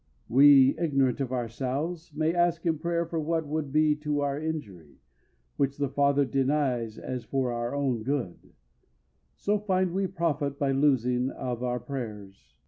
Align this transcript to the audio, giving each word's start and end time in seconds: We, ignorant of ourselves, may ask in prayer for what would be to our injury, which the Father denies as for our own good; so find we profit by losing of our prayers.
We, 0.27 0.75
ignorant 0.79 1.21
of 1.21 1.31
ourselves, 1.31 2.11
may 2.15 2.33
ask 2.33 2.65
in 2.65 2.79
prayer 2.79 3.05
for 3.05 3.19
what 3.19 3.45
would 3.45 3.71
be 3.71 3.95
to 3.97 4.21
our 4.21 4.39
injury, 4.39 4.95
which 5.57 5.77
the 5.77 5.89
Father 5.89 6.25
denies 6.25 6.97
as 6.97 7.23
for 7.23 7.51
our 7.53 7.75
own 7.75 8.01
good; 8.01 8.53
so 9.35 9.59
find 9.59 9.93
we 9.93 10.07
profit 10.07 10.57
by 10.57 10.71
losing 10.71 11.29
of 11.29 11.61
our 11.61 11.79
prayers. 11.79 12.55